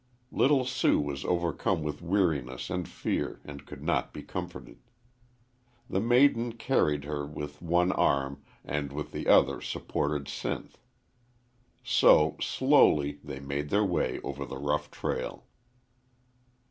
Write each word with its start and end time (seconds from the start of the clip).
Little 0.31 0.65
Sue 0.65 0.99
was 0.99 1.23
overcome 1.25 1.83
with 1.83 2.01
weariness 2.01 2.71
and 2.71 2.89
fear, 2.89 3.39
and 3.45 3.67
could 3.67 3.83
not 3.83 4.11
be 4.15 4.23
comforted. 4.23 4.79
The 5.87 5.99
maiden 6.01 6.53
carried 6.53 7.03
her 7.03 7.23
with 7.23 7.61
one 7.61 7.91
arm 7.91 8.41
and 8.65 8.91
with 8.91 9.11
the 9.11 9.27
other 9.27 9.61
supported 9.61 10.25
Sinth. 10.25 10.77
So, 11.83 12.35
slowly, 12.41 13.19
they 13.23 13.39
made 13.39 13.69
their 13.69 13.85
way 13.85 14.19
over 14.21 14.43
the 14.43 14.57
rough 14.57 14.89
trail. 14.89 15.45